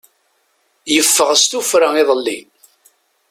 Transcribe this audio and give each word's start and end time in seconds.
Yeffeɣ 0.93 1.29
s 1.41 1.43
tuffra 1.51 1.89
iḍelli. 2.01 2.39